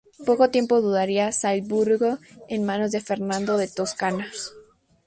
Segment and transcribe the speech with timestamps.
[0.25, 2.17] Poco tiempo duraría Salzburgo
[2.49, 4.25] en manos de Fernando de Toscana.